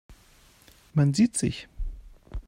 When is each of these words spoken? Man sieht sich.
Man 0.95 1.13
sieht 1.13 1.37
sich. 1.37 1.67